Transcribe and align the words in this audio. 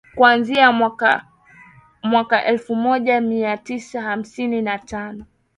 kuanzia 0.15 0.71
mwaka 2.03 2.45
elfu 2.45 2.75
moja 2.75 3.21
mia 3.21 3.57
tisa 3.57 4.01
hamsini 4.01 4.61
na 4.61 4.79
tano 4.79 5.25